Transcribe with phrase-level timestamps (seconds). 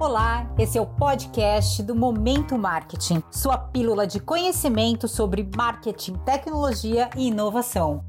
[0.00, 7.10] Olá, esse é o podcast do Momento Marketing, sua pílula de conhecimento sobre marketing, tecnologia
[7.14, 8.02] e inovação.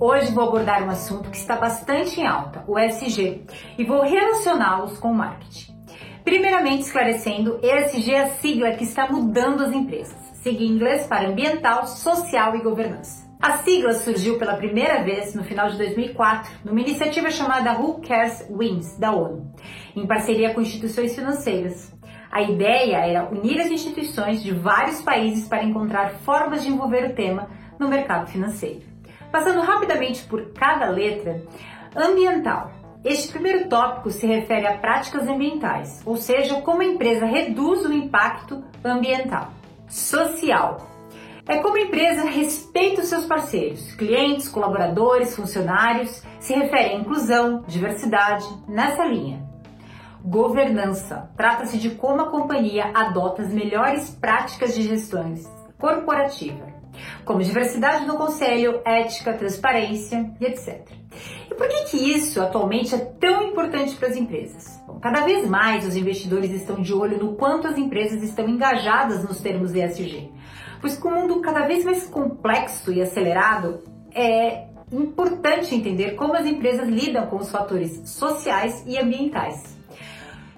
[0.00, 3.46] Hoje vou abordar um assunto que está bastante em alta, o SG,
[3.78, 5.72] e vou relacioná-los com o marketing.
[6.24, 11.28] Primeiramente, esclarecendo, ESG é a sigla que está mudando as empresas, sigla em inglês para
[11.28, 13.31] ambiental, social e governança.
[13.42, 18.46] A sigla surgiu pela primeira vez no final de 2004, numa iniciativa chamada Who Cares
[18.48, 19.52] Wins, da ONU,
[19.96, 21.92] em parceria com instituições financeiras.
[22.30, 27.14] A ideia era unir as instituições de vários países para encontrar formas de envolver o
[27.16, 27.50] tema
[27.80, 28.82] no mercado financeiro.
[29.32, 31.42] Passando rapidamente por cada letra,
[31.96, 32.70] ambiental.
[33.04, 37.92] Este primeiro tópico se refere a práticas ambientais, ou seja, como a empresa reduz o
[37.92, 39.50] impacto ambiental.
[39.88, 40.91] Social
[41.48, 47.64] é como a empresa respeita os seus parceiros, clientes, colaboradores, funcionários, se refere à inclusão,
[47.66, 49.42] diversidade, nessa linha.
[50.24, 55.34] Governança trata-se de como a companhia adota as melhores práticas de gestão
[55.76, 56.64] corporativa,
[57.24, 60.88] como diversidade no conselho, ética, transparência e etc.
[61.50, 64.80] E por que, que isso atualmente é tão importante para as empresas?
[65.02, 69.40] Cada vez mais os investidores estão de olho no quanto as empresas estão engajadas nos
[69.40, 70.30] termos ESG
[70.80, 73.82] Pois com o mundo cada vez mais complexo e acelerado,
[74.14, 79.76] é importante entender como as empresas lidam com os fatores sociais e ambientais.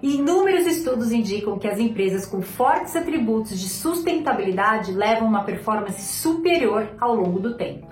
[0.03, 6.89] Inúmeros estudos indicam que as empresas com fortes atributos de sustentabilidade levam uma performance superior
[7.01, 7.87] ao longo do tempo.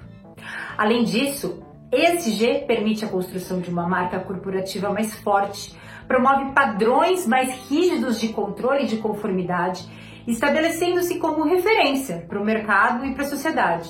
[0.76, 5.76] Além disso, ESG permite a construção de uma marca corporativa mais forte,
[6.12, 9.88] promove padrões mais rígidos de controle e de conformidade
[10.26, 13.88] estabelecendo-se como referência para o mercado e para a sociedade.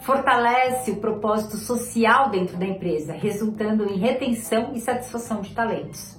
[0.00, 6.16] Fortalece o propósito social dentro da empresa, resultando em retenção e satisfação de talentos.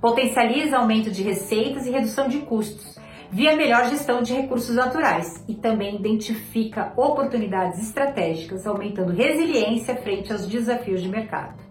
[0.00, 2.96] Potencializa aumento de receitas e redução de custos,
[3.28, 10.46] via melhor gestão de recursos naturais e também identifica oportunidades estratégicas, aumentando resiliência frente aos
[10.46, 11.65] desafios de mercado.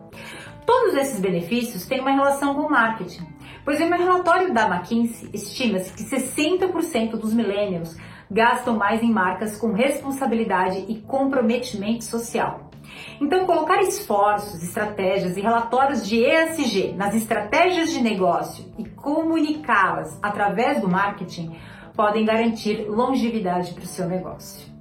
[0.65, 3.27] Todos esses benefícios têm uma relação com o marketing,
[3.63, 7.95] pois em um relatório da McKinsey estima-se que 60% dos millennials
[8.29, 12.71] gastam mais em marcas com responsabilidade e comprometimento social.
[13.19, 20.81] Então, colocar esforços, estratégias e relatórios de ESG nas estratégias de negócio e comunicá-las através
[20.81, 21.55] do marketing
[21.95, 24.74] podem garantir longevidade para o seu negócio.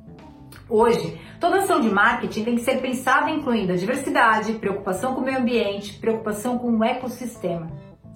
[0.69, 5.25] Hoje, toda ação de marketing tem que ser pensada incluindo a diversidade, preocupação com o
[5.25, 7.71] meio ambiente, preocupação com o ecossistema.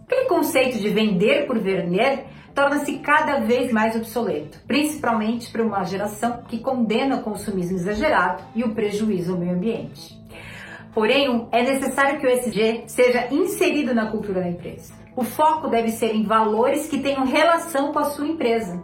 [0.07, 6.43] Aquele conceito de vender por vender torna-se cada vez mais obsoleto, principalmente para uma geração
[6.49, 10.19] que condena o consumismo exagerado e o prejuízo ao meio ambiente.
[10.95, 14.95] Porém, é necessário que o ESG seja inserido na cultura da empresa.
[15.15, 18.83] O foco deve ser em valores que tenham relação com a sua empresa,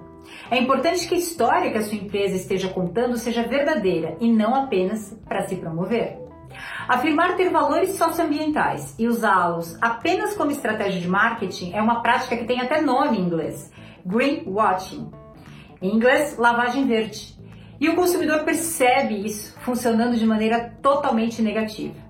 [0.50, 4.54] é importante que a história que a sua empresa esteja contando seja verdadeira e não
[4.54, 6.18] apenas para se promover.
[6.86, 12.44] Afirmar ter valores socioambientais e usá-los apenas como estratégia de marketing é uma prática que
[12.44, 13.72] tem até nome em inglês:
[14.04, 15.10] greenwashing.
[15.80, 17.34] Em inglês, lavagem verde.
[17.80, 22.03] E o consumidor percebe isso funcionando de maneira totalmente negativa.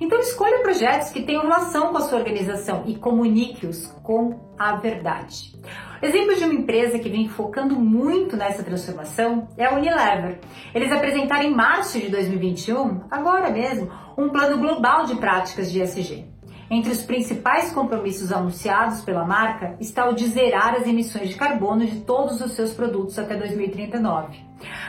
[0.00, 5.52] Então escolha projetos que tenham relação com a sua organização e comunique-os com a verdade.
[6.00, 10.38] Exemplo de uma empresa que vem focando muito nessa transformação é a Unilever.
[10.72, 16.37] Eles apresentaram em março de 2021, agora mesmo, um plano global de práticas de ESG.
[16.70, 21.86] Entre os principais compromissos anunciados pela marca está o de zerar as emissões de carbono
[21.86, 24.36] de todos os seus produtos até 2039.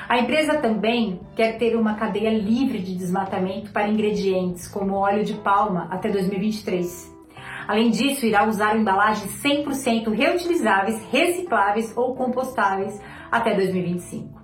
[0.09, 5.35] A empresa também quer ter uma cadeia livre de desmatamento para ingredientes como óleo de
[5.35, 7.17] palma até 2023.
[7.65, 12.99] Além disso, irá usar embalagens 100% reutilizáveis, recicláveis ou compostáveis
[13.31, 14.38] até 2025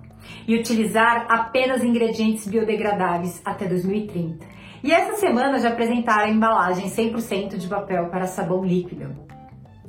[0.46, 4.46] e utilizar apenas ingredientes biodegradáveis até 2030.
[4.82, 9.14] E essa semana já apresentaram a embalagem 100% de papel para sabão líquido.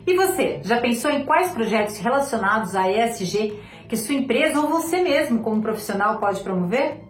[0.05, 3.59] E você, já pensou em quais projetos relacionados à ESG
[3.89, 7.01] que sua empresa ou você mesmo, como profissional, pode promover?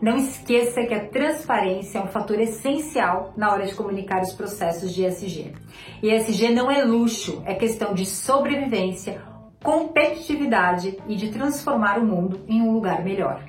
[0.00, 4.94] Não esqueça que a transparência é um fator essencial na hora de comunicar os processos
[4.94, 5.54] de ESG.
[6.02, 9.22] E ESG não é luxo, é questão de sobrevivência,
[9.66, 13.42] competitividade e de transformar o mundo em um lugar melhor.